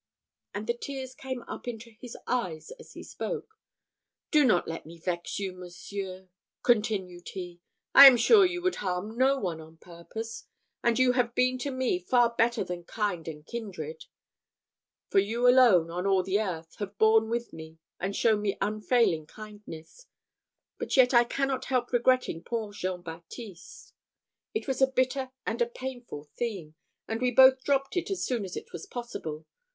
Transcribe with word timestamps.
And 0.55 0.65
the 0.65 0.73
tears 0.73 1.13
came 1.13 1.43
up 1.43 1.67
into 1.67 1.91
his 1.91 2.17
eyes 2.25 2.71
as 2.79 2.93
he 2.93 3.03
spoke. 3.03 3.53
"Do 4.31 4.43
not 4.43 4.67
let 4.67 4.83
me 4.83 4.97
vex 4.97 5.37
you, 5.37 5.51
monseigneur," 5.53 6.27
continued 6.63 7.29
he: 7.33 7.61
"I 7.93 8.07
am 8.07 8.17
sure 8.17 8.43
you 8.43 8.63
would 8.63 8.77
harm 8.77 9.15
no 9.15 9.37
one 9.37 9.61
on 9.61 9.77
purpose; 9.77 10.45
and 10.83 10.97
you 10.97 11.11
have 11.11 11.35
been 11.35 11.59
to 11.59 11.69
me 11.69 11.99
far 11.99 12.33
better 12.35 12.63
than 12.63 12.83
kind 12.83 13.27
and 13.27 13.45
kindred; 13.45 14.05
for 15.11 15.19
you 15.19 15.47
alone, 15.47 15.91
on 15.91 16.07
all 16.07 16.23
the 16.23 16.41
earth, 16.41 16.77
have 16.79 16.97
borne 16.97 17.29
with 17.29 17.53
me, 17.53 17.77
and 17.99 18.15
showed 18.15 18.41
me 18.41 18.57
unfailing 18.59 19.27
kindness; 19.27 20.07
but 20.79 20.97
yet 20.97 21.13
I 21.13 21.25
cannot 21.25 21.65
help 21.65 21.93
regretting 21.93 22.41
poor 22.43 22.73
Jean 22.73 23.03
Baptiste." 23.03 23.93
It 24.55 24.67
was 24.67 24.81
a 24.81 24.87
bitter 24.87 25.29
and 25.45 25.61
a 25.61 25.67
painful 25.67 26.23
theme; 26.35 26.73
and 27.07 27.21
we 27.21 27.29
both 27.29 27.63
dropped 27.63 27.95
it 27.95 28.09
as 28.09 28.25
soon 28.25 28.43
as 28.43 28.57
it 28.57 28.73
was 28.73 28.87
possible. 28.87 29.45